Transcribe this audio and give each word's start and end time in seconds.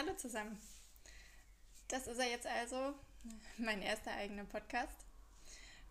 Hallo 0.00 0.14
zusammen. 0.14 0.58
Das 1.88 2.06
ist 2.06 2.16
er 2.16 2.30
jetzt 2.30 2.46
also, 2.46 2.94
mein 3.58 3.82
erster 3.82 4.12
eigener 4.12 4.46
Podcast. 4.46 5.04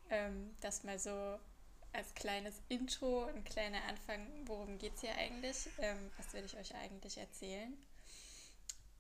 Ähm, 0.10 0.56
das 0.62 0.84
mal 0.84 0.98
so 0.98 1.38
als 1.94 2.16
kleines 2.16 2.60
Intro, 2.70 3.26
ein 3.26 3.44
kleiner 3.44 3.84
Anfang, 3.84 4.28
worum 4.48 4.80
geht 4.80 4.96
es 4.96 5.02
hier 5.02 5.14
eigentlich? 5.14 5.70
Ähm, 5.78 6.10
was 6.18 6.34
will 6.34 6.44
ich 6.44 6.58
euch 6.58 6.74
eigentlich 6.74 7.20
erzählen? 7.20 7.78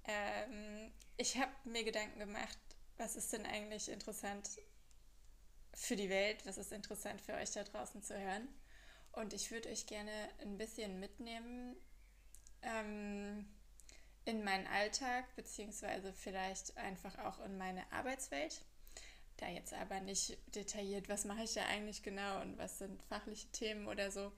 Ähm, 0.03 0.91
ich 1.17 1.37
habe 1.37 1.53
mir 1.63 1.83
Gedanken 1.83 2.19
gemacht, 2.19 2.59
was 2.97 3.15
ist 3.15 3.33
denn 3.33 3.47
eigentlich 3.47 3.89
interessant 3.89 4.47
für 5.73 5.95
die 5.95 6.11
Welt, 6.11 6.45
was 6.45 6.59
ist 6.59 6.71
interessant 6.71 7.19
für 7.19 7.33
euch 7.33 7.49
da 7.49 7.63
draußen 7.63 8.03
zu 8.03 8.15
hören. 8.15 8.47
Und 9.13 9.33
ich 9.33 9.49
würde 9.49 9.69
euch 9.69 9.87
gerne 9.87 10.29
ein 10.43 10.59
bisschen 10.59 10.99
mitnehmen 10.99 11.75
ähm, 12.61 13.47
in 14.29 14.43
meinen 14.43 14.67
Alltag, 14.67 15.25
beziehungsweise 15.35 16.13
vielleicht 16.13 16.77
einfach 16.77 17.17
auch 17.19 17.43
in 17.43 17.57
meine 17.57 17.91
Arbeitswelt. 17.91 18.61
Da 19.37 19.47
jetzt 19.47 19.73
aber 19.73 19.99
nicht 20.01 20.37
detailliert, 20.53 21.09
was 21.09 21.25
mache 21.25 21.43
ich 21.43 21.53
da 21.53 21.65
eigentlich 21.65 22.03
genau 22.03 22.41
und 22.41 22.57
was 22.57 22.77
sind 22.77 23.01
fachliche 23.03 23.47
Themen 23.47 23.87
oder 23.87 24.11
so, 24.11 24.31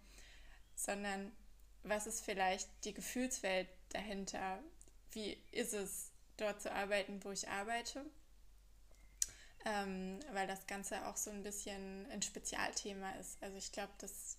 sondern 0.76 1.32
was 1.84 2.08
ist 2.08 2.24
vielleicht 2.24 2.70
die 2.86 2.94
Gefühlswelt 2.94 3.68
dahinter? 3.90 4.60
Wie 5.12 5.38
ist 5.52 5.74
es, 5.74 6.12
dort 6.38 6.62
zu 6.62 6.72
arbeiten, 6.72 7.24
wo 7.24 7.32
ich 7.32 7.48
arbeite? 7.50 8.06
Ähm, 9.66 10.20
weil 10.32 10.48
das 10.48 10.66
Ganze 10.66 11.06
auch 11.08 11.18
so 11.18 11.30
ein 11.30 11.44
bisschen 11.44 12.10
ein 12.12 12.22
Spezialthema 12.22 13.12
ist. 13.20 13.42
Also 13.44 13.58
ich 13.58 13.72
glaube, 13.72 13.94
das 14.00 14.38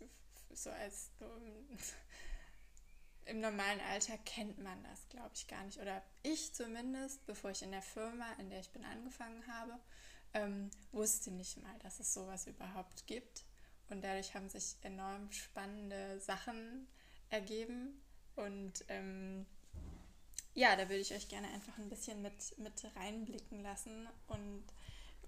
so 0.54 0.70
als 0.70 1.10
im 3.26 3.40
normalen 3.40 3.80
Alltag 3.92 4.24
kennt 4.24 4.58
man 4.58 4.82
das, 4.84 5.08
glaube 5.08 5.30
ich, 5.34 5.46
gar 5.46 5.62
nicht. 5.64 5.78
Oder 5.78 6.02
ich 6.22 6.52
zumindest, 6.54 7.24
bevor 7.26 7.50
ich 7.50 7.62
in 7.62 7.70
der 7.70 7.82
Firma, 7.82 8.26
in 8.38 8.50
der 8.50 8.60
ich 8.60 8.70
bin, 8.70 8.84
angefangen 8.84 9.46
habe, 9.46 9.78
ähm, 10.34 10.70
wusste 10.92 11.30
nicht 11.30 11.62
mal, 11.62 11.78
dass 11.80 12.00
es 12.00 12.12
sowas 12.12 12.46
überhaupt 12.46 13.06
gibt. 13.06 13.44
Und 13.90 14.02
dadurch 14.02 14.34
haben 14.34 14.48
sich 14.48 14.76
enorm 14.82 15.30
spannende 15.32 16.18
Sachen 16.20 16.88
ergeben. 17.30 18.00
Und 18.36 18.84
ähm, 18.88 19.46
ja, 20.54 20.76
da 20.76 20.88
würde 20.88 21.00
ich 21.00 21.14
euch 21.14 21.28
gerne 21.28 21.48
einfach 21.48 21.76
ein 21.78 21.88
bisschen 21.88 22.22
mit, 22.22 22.58
mit 22.58 22.84
reinblicken 22.96 23.62
lassen. 23.62 24.08
Und 24.26 24.64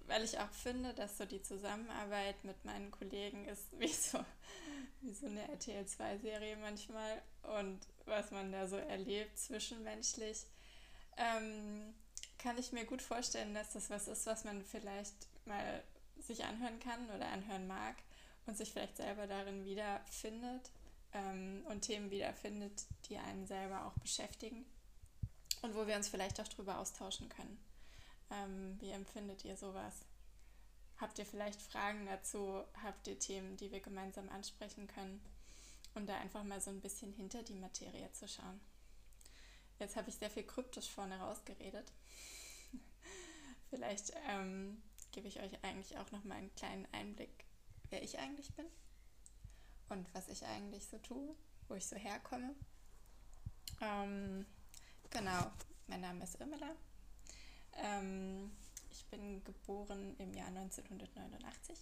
weil 0.06 0.24
ich 0.24 0.38
auch 0.38 0.50
finde, 0.50 0.94
dass 0.94 1.19
so 1.19 1.24
die 1.24 1.42
Zusammenarbeit 1.42 2.42
mit 2.44 2.64
meinen 2.64 2.91
Kollegen 2.91 3.47
ist 3.47 3.69
wie 3.78 3.88
so 3.88 4.19
wie 5.05 5.12
so 5.14 5.27
eine 5.27 5.48
RTL 5.48 5.84
2-Serie 5.84 6.56
manchmal 6.56 7.22
und 7.58 7.80
was 8.06 8.30
man 8.30 8.52
da 8.52 8.66
so 8.66 8.77
erlebt 8.77 9.38
zwischenmenschlich, 9.38 10.47
ähm, 11.16 11.94
kann 12.38 12.58
ich 12.58 12.72
mir 12.72 12.84
gut 12.84 13.02
vorstellen, 13.02 13.55
dass 13.55 13.72
das 13.72 13.91
was 13.91 14.08
ist, 14.08 14.27
was 14.27 14.44
man 14.44 14.64
vielleicht 14.64 15.14
mal 15.47 15.82
sich 16.19 16.44
anhören 16.44 16.80
kann 16.80 17.08
oder 17.10 17.28
anhören 17.28 17.66
mag 17.66 17.97
und 18.47 18.56
sich 18.56 18.70
vielleicht 18.72 18.97
selber 18.97 19.27
darin 19.27 19.64
wiederfindet 19.64 20.70
ähm, 21.12 21.64
und 21.69 21.82
Themen 21.82 22.10
wiederfindet, 22.10 22.84
die 23.08 23.19
einen 23.19 23.47
selber 23.47 23.86
auch 23.86 23.98
beschäftigen 24.00 24.64
und 25.62 25.75
wo 25.75 25.86
wir 25.86 25.97
uns 25.97 26.08
vielleicht 26.08 26.41
auch 26.41 26.48
drüber 26.48 26.78
austauschen 26.78 27.28
können. 27.28 27.58
Ähm, 28.30 28.77
wie 28.80 28.91
empfindet 28.91 29.44
ihr 29.44 29.56
sowas? 29.56 30.05
Habt 30.98 31.19
ihr 31.19 31.27
vielleicht 31.27 31.61
Fragen 31.61 32.06
dazu? 32.06 32.62
Habt 32.83 33.06
ihr 33.06 33.19
Themen, 33.19 33.56
die 33.56 33.70
wir 33.73 33.81
gemeinsam 33.81 34.28
ansprechen 34.28 34.87
können? 34.87 35.20
Und 35.95 36.09
da 36.09 36.17
einfach 36.17 36.45
mal 36.45 36.61
so 36.61 36.70
ein 36.70 36.81
bisschen 36.81 37.12
hinter 37.12 37.42
die 37.42 37.55
Materie 37.55 38.11
zu 38.12 38.27
schauen. 38.27 38.61
Jetzt 39.78 39.97
habe 39.97 40.09
ich 40.09 40.17
sehr 40.17 40.31
viel 40.31 40.45
kryptisch 40.45 40.91
vorne 40.91 41.19
rausgeredet. 41.19 41.92
vielleicht 43.71 44.12
ähm, 44.28 44.83
gebe 45.12 45.28
ich 45.28 45.41
euch 45.41 45.62
eigentlich 45.62 45.97
auch 45.99 46.10
noch 46.10 46.25
mal 46.25 46.37
einen 46.37 46.54
kleinen 46.54 46.87
Einblick, 46.93 47.44
wer 47.91 48.03
ich 48.03 48.19
eigentlich 48.19 48.53
bin 48.54 48.66
und 49.88 50.12
was 50.15 50.28
ich 50.28 50.44
eigentlich 50.44 50.87
so 50.87 50.99
tue, 50.99 51.34
wo 51.69 51.75
ich 51.75 51.87
so 51.87 51.97
herkomme. 51.97 52.54
Ähm, 53.81 54.47
genau, 55.10 55.50
mein 55.87 56.00
Name 56.00 56.25
ist 56.25 56.41
Irmela. 56.41 56.75
Ähm, 57.77 58.56
ich 58.94 59.05
bin 59.06 59.43
geboren 59.44 60.15
im 60.19 60.32
Jahr 60.34 60.49
1989. 60.49 61.78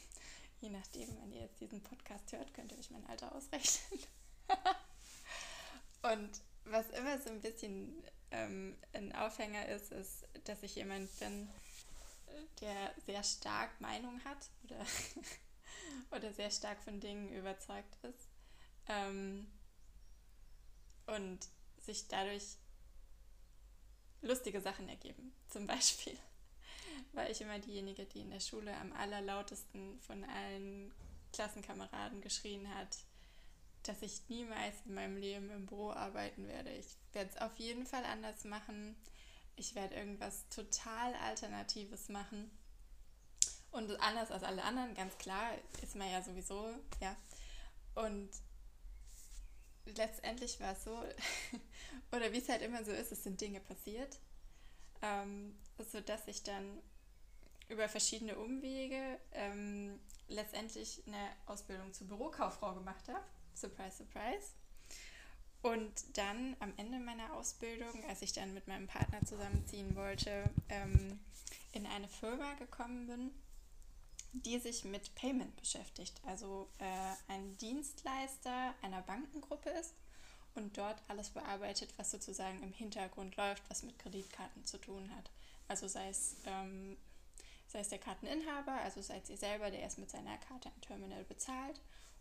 Je 0.60 0.70
nachdem, 0.70 1.08
wenn 1.20 1.32
ihr 1.32 1.42
jetzt 1.42 1.60
diesen 1.60 1.82
Podcast 1.82 2.32
hört, 2.32 2.54
könnt 2.54 2.72
ihr 2.72 2.78
euch 2.78 2.90
mein 2.90 3.06
Alter 3.06 3.34
ausrechnen. 3.34 4.00
Und 6.02 6.40
was 6.64 6.88
immer 6.90 7.18
so 7.20 7.30
ein 7.30 7.40
bisschen 7.40 8.02
ähm, 8.30 8.76
ein 8.94 9.14
Aufhänger 9.14 9.68
ist, 9.68 9.92
ist, 9.92 10.26
dass 10.44 10.62
ich 10.62 10.76
jemand 10.76 11.14
bin, 11.18 11.48
der 12.60 12.94
sehr 13.04 13.22
stark 13.22 13.78
Meinung 13.80 14.22
hat 14.24 14.50
oder, 14.64 14.84
oder 16.16 16.32
sehr 16.32 16.50
stark 16.50 16.82
von 16.82 16.98
Dingen 17.00 17.30
überzeugt 17.32 17.94
ist. 18.02 18.28
Ähm, 18.88 19.50
und 21.06 21.46
sich 21.82 22.08
dadurch 22.08 22.56
lustige 24.22 24.62
Sachen 24.62 24.88
ergeben. 24.88 25.34
Zum 25.48 25.66
Beispiel 25.66 26.18
war 27.12 27.28
ich 27.30 27.40
immer 27.40 27.58
diejenige, 27.58 28.04
die 28.06 28.20
in 28.20 28.30
der 28.30 28.40
Schule 28.40 28.74
am 28.76 28.92
allerlautesten 28.92 29.98
von 30.00 30.24
allen 30.24 30.92
Klassenkameraden 31.32 32.20
geschrien 32.20 32.72
hat, 32.74 32.96
dass 33.82 34.02
ich 34.02 34.28
niemals 34.28 34.74
in 34.86 34.94
meinem 34.94 35.16
Leben 35.16 35.50
im 35.50 35.66
Büro 35.66 35.90
arbeiten 35.90 36.46
werde. 36.48 36.70
Ich 36.70 36.96
werde 37.12 37.30
es 37.30 37.40
auf 37.40 37.56
jeden 37.58 37.86
Fall 37.86 38.04
anders 38.04 38.44
machen. 38.44 38.96
Ich 39.56 39.74
werde 39.74 39.94
irgendwas 39.94 40.48
total 40.48 41.14
Alternatives 41.16 42.08
machen. 42.08 42.50
Und 43.70 43.90
anders 44.00 44.30
als 44.30 44.44
alle 44.44 44.62
anderen, 44.62 44.94
ganz 44.94 45.18
klar, 45.18 45.50
ist 45.82 45.96
man 45.96 46.10
ja 46.10 46.22
sowieso, 46.22 46.72
ja. 47.00 47.16
Und 47.94 48.30
letztendlich 49.84 50.60
war 50.60 50.72
es 50.72 50.84
so, 50.84 50.96
oder 52.12 52.32
wie 52.32 52.38
es 52.38 52.48
halt 52.48 52.62
immer 52.62 52.84
so 52.84 52.92
ist, 52.92 53.12
es 53.12 53.24
sind 53.24 53.40
Dinge 53.40 53.60
passiert, 53.60 54.18
ähm, 55.02 55.56
sodass 55.78 56.26
ich 56.28 56.42
dann 56.42 56.80
über 57.68 57.88
verschiedene 57.88 58.36
Umwege 58.36 59.18
ähm, 59.32 59.98
letztendlich 60.28 61.02
eine 61.06 61.30
Ausbildung 61.46 61.92
zur 61.92 62.08
Bürokauffrau 62.08 62.74
gemacht 62.74 63.08
habe. 63.08 63.24
Surprise, 63.54 63.96
surprise. 63.98 64.48
Und 65.62 66.18
dann 66.18 66.56
am 66.60 66.74
Ende 66.76 66.98
meiner 66.98 67.32
Ausbildung, 67.34 68.04
als 68.08 68.20
ich 68.20 68.32
dann 68.32 68.52
mit 68.52 68.68
meinem 68.68 68.86
Partner 68.86 69.24
zusammenziehen 69.24 69.96
wollte, 69.96 70.50
ähm, 70.68 71.18
in 71.72 71.86
eine 71.86 72.08
Firma 72.08 72.52
gekommen 72.54 73.06
bin, 73.06 73.30
die 74.32 74.58
sich 74.58 74.84
mit 74.84 75.14
Payment 75.14 75.56
beschäftigt. 75.56 76.20
Also 76.26 76.68
äh, 76.78 77.32
ein 77.32 77.56
Dienstleister 77.58 78.74
einer 78.82 79.00
Bankengruppe 79.02 79.70
ist 79.70 79.94
und 80.54 80.76
dort 80.76 81.02
alles 81.08 81.30
bearbeitet, 81.30 81.94
was 81.96 82.10
sozusagen 82.10 82.62
im 82.62 82.72
Hintergrund 82.72 83.36
läuft, 83.36 83.62
was 83.70 83.84
mit 83.84 83.98
Kreditkarten 83.98 84.64
zu 84.64 84.78
tun 84.78 85.10
hat. 85.16 85.30
Also 85.68 85.88
sei 85.88 86.08
es 86.08 86.36
ähm, 86.46 86.96
sei 87.66 87.80
es 87.80 87.88
der 87.88 87.98
Karteninhaber, 87.98 88.72
also 88.72 89.02
seid 89.02 89.28
ihr 89.28 89.36
selber, 89.36 89.70
der 89.70 89.84
es 89.84 89.98
mit 89.98 90.10
seiner 90.10 90.38
Karte 90.38 90.70
im 90.74 90.80
Terminal 90.80 91.24
bezahlt, 91.24 91.80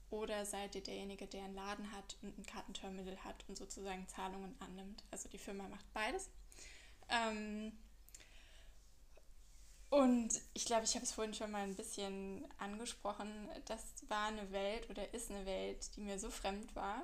oder 0.09 0.45
seid 0.45 0.75
ihr 0.75 0.83
derjenige, 0.83 1.27
der 1.27 1.43
einen 1.43 1.55
Laden 1.55 1.91
hat 1.91 2.17
und 2.21 2.37
ein 2.37 2.45
Kartenterminal 2.45 3.17
hat 3.23 3.43
und 3.47 3.57
sozusagen 3.57 4.07
Zahlungen 4.07 4.55
annimmt. 4.59 5.03
Also 5.11 5.29
die 5.29 5.39
Firma 5.39 5.67
macht 5.67 5.91
beides. 5.93 6.29
Ähm 7.09 7.71
und 9.89 10.41
ich 10.53 10.65
glaube, 10.65 10.85
ich 10.85 10.95
habe 10.95 11.05
es 11.05 11.11
vorhin 11.11 11.33
schon 11.33 11.51
mal 11.51 11.63
ein 11.63 11.75
bisschen 11.75 12.47
angesprochen. 12.57 13.31
Das 13.65 13.81
war 14.07 14.27
eine 14.27 14.51
Welt 14.51 14.89
oder 14.89 15.13
ist 15.13 15.31
eine 15.31 15.45
Welt, 15.45 15.95
die 15.95 16.01
mir 16.01 16.17
so 16.17 16.29
fremd 16.29 16.75
war 16.75 17.03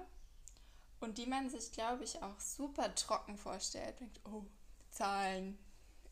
und 0.99 1.17
die 1.17 1.27
man 1.27 1.49
sich, 1.49 1.71
glaube 1.71 2.03
ich, 2.03 2.21
auch 2.21 2.39
super 2.39 2.93
trocken 2.95 3.37
vorstellt. 3.37 3.99
Denkt, 3.99 4.19
oh, 4.25 4.43
Zahlen, 4.89 5.57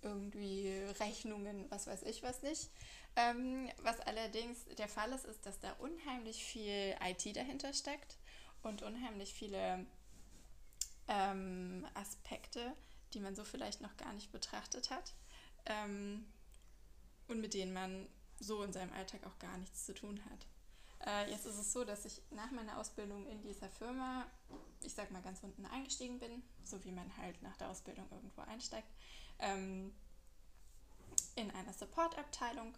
irgendwie 0.02 0.70
Rechnungen, 1.00 1.70
was 1.70 1.88
weiß 1.88 2.04
ich 2.04 2.24
was 2.24 2.42
nicht. 2.42 2.70
Ähm, 3.16 3.70
was 3.82 4.00
allerdings 4.02 4.66
der 4.78 4.88
Fall 4.88 5.12
ist, 5.12 5.26
ist, 5.26 5.46
dass 5.46 5.60
da 5.60 5.74
unheimlich 5.80 6.44
viel 6.44 6.96
IT 7.04 7.36
dahinter 7.36 7.74
steckt 7.74 8.18
und 8.62 8.84
unheimlich 8.84 9.34
viele 9.34 9.86
ähm, 11.08 11.88
Aspekte, 11.96 12.74
die 13.14 13.20
man 13.20 13.36
so 13.36 13.44
vielleicht 13.44 13.82
noch 13.82 13.96
gar 13.98 14.14
nicht 14.14 14.32
betrachtet 14.32 14.92
hat 14.92 15.14
ähm, 15.66 16.26
und 17.28 17.42
mit 17.42 17.54
denen 17.54 17.74
man 17.74 18.08
so 18.40 18.62
in 18.64 18.72
seinem 18.72 18.94
Alltag 18.94 19.26
auch 19.26 19.40
gar 19.40 19.58
nichts 19.58 19.86
zu 19.86 19.96
tun 19.96 20.22
hat. 20.30 20.46
Äh, 21.06 21.32
jetzt 21.32 21.46
ist 21.46 21.58
es 21.58 21.74
so, 21.74 21.84
dass 21.84 22.06
ich 22.06 22.22
nach 22.32 22.52
meiner 22.52 22.78
Ausbildung 22.78 23.26
in 23.28 23.42
dieser 23.42 23.70
Firma, 23.70 24.26
ich 24.84 24.94
sag 24.94 25.12
mal 25.12 25.22
ganz 25.22 25.42
unten 25.44 25.66
eingestiegen 25.66 26.20
bin, 26.20 26.44
so 26.64 26.84
wie 26.84 26.92
man 26.92 27.16
halt 27.18 27.42
nach 27.42 27.56
der 27.58 27.70
Ausbildung 27.70 28.08
irgendwo 28.12 28.42
einsteigt 28.42 28.92
ähm, 29.40 29.94
in 31.36 31.52
einer 31.52 31.74
Supportabteilung. 31.74 32.74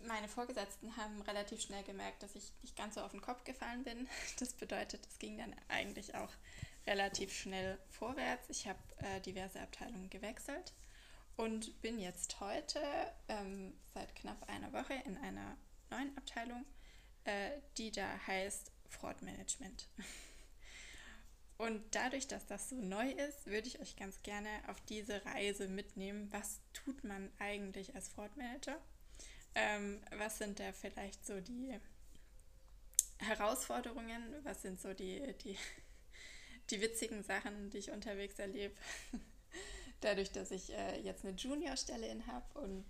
Meine 0.00 0.28
Vorgesetzten 0.28 0.96
haben 0.96 1.20
relativ 1.22 1.60
schnell 1.60 1.82
gemerkt, 1.84 2.22
dass 2.22 2.34
ich 2.34 2.52
nicht 2.62 2.76
ganz 2.76 2.94
so 2.94 3.02
auf 3.02 3.10
den 3.10 3.20
Kopf 3.20 3.44
gefallen 3.44 3.84
bin. 3.84 4.08
Das 4.38 4.54
bedeutet, 4.54 5.06
es 5.06 5.18
ging 5.18 5.38
dann 5.38 5.54
eigentlich 5.68 6.14
auch 6.14 6.32
relativ 6.86 7.32
schnell 7.34 7.78
vorwärts. 7.90 8.48
Ich 8.48 8.66
habe 8.66 8.78
äh, 8.98 9.20
diverse 9.20 9.60
Abteilungen 9.60 10.08
gewechselt 10.08 10.72
und 11.36 11.80
bin 11.82 11.98
jetzt 11.98 12.40
heute 12.40 12.80
ähm, 13.28 13.74
seit 13.92 14.14
knapp 14.14 14.48
einer 14.48 14.72
Woche 14.72 14.94
in 15.04 15.16
einer 15.18 15.56
neuen 15.90 16.16
Abteilung, 16.16 16.64
äh, 17.24 17.50
die 17.76 17.90
da 17.90 18.08
heißt 18.26 18.72
Fraudmanagement. 18.88 19.88
Und 21.60 21.82
dadurch, 21.90 22.26
dass 22.26 22.46
das 22.46 22.70
so 22.70 22.76
neu 22.76 23.10
ist, 23.10 23.44
würde 23.44 23.68
ich 23.68 23.80
euch 23.80 23.94
ganz 23.94 24.22
gerne 24.22 24.48
auf 24.68 24.80
diese 24.88 25.22
Reise 25.26 25.68
mitnehmen. 25.68 26.26
Was 26.30 26.58
tut 26.72 27.04
man 27.04 27.30
eigentlich 27.38 27.94
als 27.94 28.08
Fraudmanager? 28.08 28.78
Ähm, 29.54 30.00
was 30.16 30.38
sind 30.38 30.58
da 30.58 30.72
vielleicht 30.72 31.26
so 31.26 31.38
die 31.38 31.78
Herausforderungen? 33.18 34.22
Was 34.42 34.62
sind 34.62 34.80
so 34.80 34.94
die, 34.94 35.34
die, 35.44 35.58
die 36.70 36.80
witzigen 36.80 37.22
Sachen, 37.24 37.68
die 37.68 37.78
ich 37.78 37.90
unterwegs 37.90 38.38
erlebe? 38.38 38.74
Dadurch, 40.00 40.32
dass 40.32 40.52
ich 40.52 40.72
äh, 40.72 40.98
jetzt 41.02 41.26
eine 41.26 41.36
Juniorstelle 41.36 42.08
in 42.08 42.26
habe 42.26 42.58
und 42.58 42.86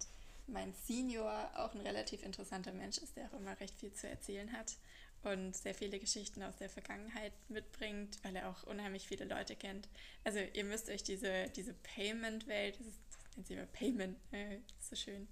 mein 0.46 0.72
Senior 0.86 1.50
auch 1.56 1.74
ein 1.74 1.80
relativ 1.80 2.22
interessanter 2.22 2.70
Mensch 2.70 2.98
ist, 2.98 3.16
der 3.16 3.26
auch 3.26 3.40
immer 3.40 3.58
recht 3.58 3.74
viel 3.80 3.92
zu 3.92 4.08
erzählen 4.08 4.52
hat 4.52 4.76
und 5.22 5.54
sehr 5.54 5.74
viele 5.74 5.98
Geschichten 5.98 6.42
aus 6.42 6.56
der 6.56 6.70
Vergangenheit 6.70 7.32
mitbringt, 7.48 8.18
weil 8.22 8.36
er 8.36 8.48
auch 8.48 8.62
unheimlich 8.64 9.06
viele 9.06 9.26
Leute 9.26 9.54
kennt. 9.54 9.88
Also 10.24 10.38
ihr 10.38 10.64
müsst 10.64 10.88
euch 10.88 11.02
diese, 11.02 11.48
diese 11.54 11.74
Payment-Welt, 11.74 12.78
das, 12.78 12.86
das 12.86 13.36
nennt 13.36 13.46
sie 13.46 13.54
immer 13.54 13.66
Payment, 13.66 14.16
äh, 14.32 14.58
so 14.80 14.96
schön 14.96 15.28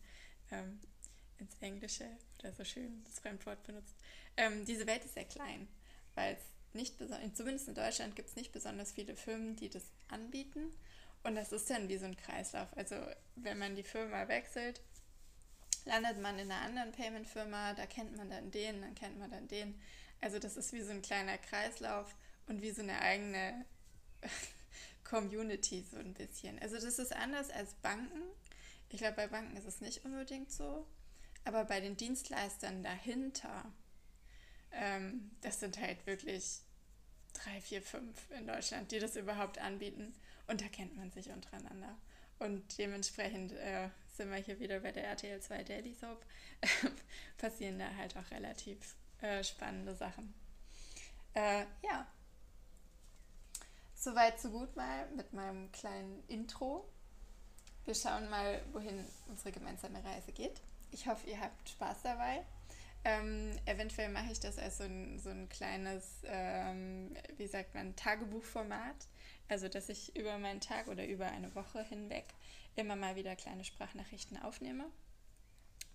ähm, 0.51 0.79
ins 1.39 1.57
Englische 1.61 2.07
oder 2.39 2.53
so 2.53 2.65
schön 2.65 3.03
das 3.05 3.19
Fremdwort 3.21 3.63
benutzt. 3.65 3.97
Ähm, 4.37 4.65
diese 4.67 4.87
Welt 4.87 5.05
ist 5.05 5.15
sehr 5.15 5.25
klein, 5.25 5.69
weil 6.15 6.35
es 6.35 6.43
nicht 6.75 6.99
besonders, 6.99 7.35
zumindest 7.35 7.69
in 7.69 7.75
Deutschland 7.75 8.15
gibt 8.15 8.29
es 8.29 8.37
nicht 8.37 8.53
besonders 8.53 8.93
viele 8.93 9.17
Firmen, 9.17 9.57
die 9.57 9.71
das 9.71 9.85
anbieten. 10.09 10.73
Und 11.25 11.35
das 11.35 11.53
ist 11.53 11.69
dann 11.71 11.89
wie 11.89 11.97
so 11.97 12.05
ein 12.05 12.17
Kreislauf. 12.17 12.69
Also 12.77 12.97
wenn 13.37 13.59
man 13.59 13.75
die 13.75 13.83
Firma 13.83 14.29
wechselt, 14.29 14.81
landet 15.89 16.21
man 16.21 16.39
in 16.39 16.53
einer 16.53 16.61
anderen 16.61 16.93
Payment-Firma, 16.93 17.73
da 17.73 17.87
kennt 17.87 18.17
man 18.17 18.31
dann 18.31 18.51
den, 18.51 18.83
dann 18.83 18.95
kennt 18.95 19.19
man 19.19 19.31
dann 19.31 19.49
den. 19.49 19.81
Also 20.21 20.39
das 20.39 20.57
ist 20.57 20.73
wie 20.73 20.83
so 20.83 20.93
ein 20.93 21.03
kleiner 21.03 21.39
Kreislauf 21.39 22.15
und 22.47 22.63
wie 22.63 22.71
so 22.71 22.83
eine 22.83 23.01
eigene 23.01 23.65
Community 25.05 25.85
so 25.91 25.97
ein 25.97 26.13
bisschen. 26.13 26.59
Also 26.61 26.77
das 26.77 26.99
ist 26.99 27.15
anders 27.15 27.51
als 27.51 27.75
Banken. 27.75 28.23
Ich 28.91 28.99
glaube, 28.99 29.17
bei 29.17 29.27
Banken 29.29 29.57
ist 29.57 29.67
es 29.67 29.81
nicht 29.81 30.05
unbedingt 30.05 30.53
so. 30.53 30.87
Aber 31.45 31.65
bei 31.65 31.81
den 31.81 31.97
Dienstleistern 31.97 32.83
dahinter, 32.83 33.65
ähm, 34.73 35.31
das 35.41 35.61
sind 35.61 35.81
halt 35.81 36.05
wirklich 36.07 36.61
drei, 37.33 37.61
vier, 37.63 37.81
fünf 37.81 38.31
in 38.31 38.47
Deutschland, 38.47 38.93
die 38.93 38.99
das 38.99 39.17
überhaupt 39.17 39.59
anbieten. 39.59 40.15
Und 40.49 40.61
da 40.61 40.69
kennt 40.69 40.97
man 40.97 41.11
sich 41.11 41.31
untereinander. 41.31 41.97
Und 42.39 42.77
dementsprechend 42.77 43.53
äh, 43.53 43.89
sind 44.19 44.31
wir 44.31 44.39
hier 44.39 44.59
wieder 44.59 44.81
bei 44.81 44.93
der 44.93 45.05
RTL 45.05 45.41
2 45.41 45.63
Daily 45.63 45.95
Soap. 45.95 46.27
Passieren 47.39 47.79
da 47.79 47.95
halt 47.97 48.17
auch 48.17 48.31
relativ 48.33 48.97
äh, 49.23 49.43
spannende 49.43 49.95
Sachen. 49.95 50.35
Äh, 51.35 51.65
ja. 51.83 52.07
Soweit, 53.95 54.41
so 54.41 54.51
gut 54.51 54.75
mal 54.77 55.09
mit 55.17 55.33
meinem 55.33 55.71
kleinen 55.73 56.23
Intro. 56.27 56.89
Wir 57.85 57.95
schauen 57.95 58.29
mal, 58.29 58.61
wohin 58.73 59.05
unsere 59.29 59.53
gemeinsame 59.53 60.05
Reise 60.05 60.33
geht. 60.33 60.61
Ich 60.91 61.07
hoffe, 61.07 61.31
ihr 61.31 61.41
habt 61.41 61.69
Spaß 61.69 62.03
dabei. 62.03 62.45
Ähm, 63.05 63.57
eventuell 63.67 64.09
mache 64.09 64.33
ich 64.33 64.41
das 64.41 64.59
als 64.59 64.79
so 64.79 64.85
ein, 64.85 65.21
so 65.21 65.31
ein 65.31 65.49
kleines, 65.49 66.23
ähm, 66.25 67.17
wie 67.37 67.47
sagt 67.47 67.75
man, 67.75 67.95
Tagebuchformat. 67.95 69.07
Also, 69.49 69.69
dass 69.69 69.89
ich 69.89 70.17
über 70.17 70.39
meinen 70.39 70.61
Tag 70.61 70.89
oder 70.89 71.07
über 71.07 71.27
eine 71.27 71.55
Woche 71.55 71.83
hinweg 71.85 72.35
immer 72.79 72.97
mal 72.97 73.17
wieder 73.17 73.37
kleine 73.37 73.65
Sprachnachrichten 73.65 74.41
aufnehme 74.41 74.87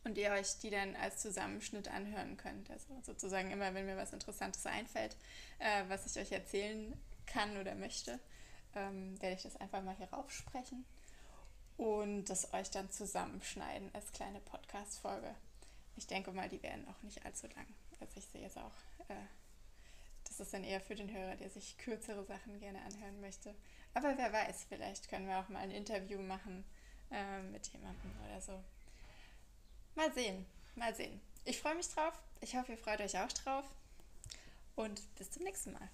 und 0.03 0.17
ihr 0.17 0.31
euch 0.31 0.59
die 0.59 0.69
dann 0.69 0.95
als 0.95 1.21
Zusammenschnitt 1.21 1.87
anhören 1.87 2.37
könnt. 2.37 2.69
Also 2.69 3.01
sozusagen 3.01 3.51
immer, 3.51 3.73
wenn 3.73 3.85
mir 3.85 3.97
was 3.97 4.13
Interessantes 4.13 4.65
einfällt, 4.65 5.15
äh, 5.59 5.83
was 5.87 6.05
ich 6.05 6.21
euch 6.21 6.31
erzählen 6.31 6.93
kann 7.25 7.57
oder 7.57 7.75
möchte, 7.75 8.19
ähm, 8.75 9.21
werde 9.21 9.35
ich 9.35 9.43
das 9.43 9.55
einfach 9.57 9.81
mal 9.81 9.95
hier 9.95 10.11
raufsprechen 10.11 10.85
und 11.77 12.25
das 12.25 12.53
euch 12.53 12.69
dann 12.69 12.89
zusammenschneiden 12.91 13.89
als 13.93 14.11
kleine 14.11 14.39
Podcast-Folge. 14.41 15.33
Ich 15.95 16.07
denke 16.07 16.31
mal, 16.31 16.49
die 16.49 16.61
werden 16.63 16.87
auch 16.87 17.01
nicht 17.03 17.25
allzu 17.25 17.47
lang. 17.47 17.67
Also 17.99 18.17
ich 18.17 18.25
sehe 18.25 18.45
es 18.45 18.57
auch. 18.57 18.73
Äh, 19.07 19.15
das 20.25 20.39
ist 20.39 20.53
dann 20.53 20.63
eher 20.63 20.81
für 20.81 20.95
den 20.95 21.13
Hörer, 21.13 21.35
der 21.35 21.49
sich 21.49 21.77
kürzere 21.77 22.23
Sachen 22.25 22.59
gerne 22.59 22.81
anhören 22.81 23.21
möchte. 23.21 23.53
Aber 23.93 24.17
wer 24.17 24.33
weiß, 24.33 24.65
vielleicht 24.67 25.09
können 25.09 25.27
wir 25.27 25.39
auch 25.39 25.49
mal 25.49 25.59
ein 25.59 25.71
Interview 25.71 26.19
machen 26.19 26.65
äh, 27.13 27.41
mit 27.43 27.67
jemandem 27.67 28.11
oder 28.27 28.41
so. 28.41 28.61
Mal 29.95 30.11
sehen, 30.13 30.45
mal 30.75 30.93
sehen. 30.93 31.21
Ich 31.45 31.59
freue 31.59 31.75
mich 31.75 31.87
drauf. 31.87 32.13
Ich 32.41 32.55
hoffe, 32.55 32.73
ihr 32.73 32.77
freut 32.77 32.99
euch 32.99 33.17
auch 33.17 33.31
drauf. 33.31 33.65
Und 34.75 35.01
bis 35.15 35.31
zum 35.31 35.43
nächsten 35.43 35.71
Mal. 35.73 35.89